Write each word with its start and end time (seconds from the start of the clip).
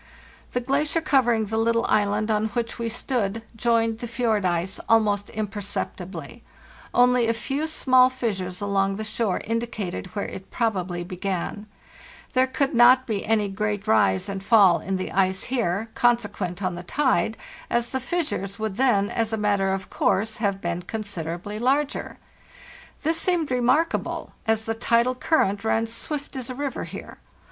"The 0.53 0.59
glacier 0.61 0.99
covering 0.99 1.45
the 1.45 1.59
little 1.59 1.85
island 1.85 2.31
on 2.31 2.47
which 2.47 2.79
we 2.79 2.89
stood 2.89 3.43
joined 3.55 3.99
the 3.99 4.07
fjord 4.07 4.45
ice 4.45 4.79
almost 4.89 5.29
imperceptibly; 5.29 6.43
only 6.91 7.27
a 7.27 7.35
few 7.35 7.67
small 7.67 8.09
fissures 8.09 8.61
along 8.61 8.95
the 8.95 9.03
shore 9.03 9.41
indicated 9.45 10.07
where 10.15 10.25
it 10.25 10.49
probably 10.49 11.05
creat 11.05 11.29
rise 11.29 11.49
and 11.51 11.53
fall 11.53 11.53
in 11.53 11.53
began. 11.53 11.65
There 12.33 12.47
could 12.47 12.73
not 12.73 13.05
be 13.05 13.23
any 13.27 13.47
g 13.47 13.53
the 13.55 15.11
ice 15.13 15.43
here, 15.43 15.91
consequent 15.93 16.63
on 16.63 16.73
the 16.73 16.81
tide, 16.81 17.37
as 17.69 17.91
the 17.91 17.99
fissures 17.99 18.57
would 18.57 18.77
then, 18.77 19.07
as 19.11 19.31
a 19.31 19.37
matter 19.37 19.71
of 19.71 19.91
course, 19.91 20.37
have 20.37 20.59
been 20.59 20.81
consider 20.81 21.33
ably 21.35 21.59
larger. 21.59 22.17
This 23.03 23.21
seemed 23.21 23.51
remarkable, 23.51 24.33
as 24.47 24.65
the 24.65 24.73
tidal 24.73 25.13
cur 25.13 25.41
rent 25.43 25.63
ran 25.63 25.85
swift 25.85 26.35
as 26.35 26.49
a 26.49 26.55
river 26.55 26.85
here. 26.85 27.19